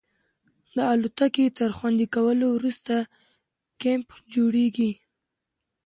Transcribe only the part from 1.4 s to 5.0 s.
تر خوندي کولو وروسته کیمپ جوړیږي